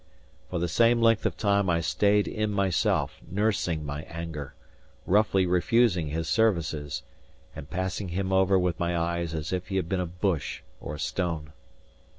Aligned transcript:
For 0.49 0.57
the 0.57 0.67
same 0.67 0.99
length 0.99 1.27
of 1.27 1.37
time 1.37 1.69
I 1.69 1.79
stayed 1.79 2.27
in 2.27 2.49
myself, 2.49 3.19
nursing 3.29 3.85
my 3.85 4.01
anger, 4.05 4.55
roughly 5.05 5.45
refusing 5.45 6.07
his 6.07 6.27
services, 6.27 7.03
and 7.55 7.69
passing 7.69 8.07
him 8.09 8.33
over 8.33 8.57
with 8.57 8.79
my 8.79 8.97
eyes 8.97 9.35
as 9.35 9.53
if 9.53 9.67
he 9.67 9.75
had 9.75 9.87
been 9.87 9.99
a 9.99 10.07
bush 10.07 10.63
or 10.79 10.95
a 10.95 10.99
stone. 10.99 11.53